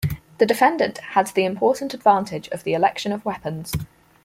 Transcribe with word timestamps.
The 0.39 0.47
defendant 0.47 0.97
had 0.97 1.27
the 1.27 1.45
important 1.45 1.93
advantage 1.93 2.47
of 2.47 2.63
the 2.63 2.73
election 2.73 3.11
of 3.11 3.23
weapons. 3.23 3.71